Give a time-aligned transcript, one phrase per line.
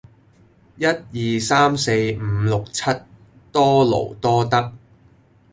[0.77, 2.89] 一二三四五六七，
[3.51, 4.73] 多勞多得